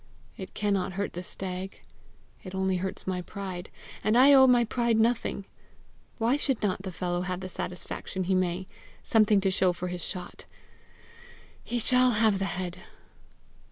[0.35, 1.79] It cannot hurt the stag;
[2.43, 3.69] it only hurts my pride,
[4.03, 5.45] and I owe my pride nothing!
[6.17, 8.65] Why should not the fellow have what satisfaction he may
[9.03, 10.45] something to show for his shot!
[11.63, 12.79] He shall have the head."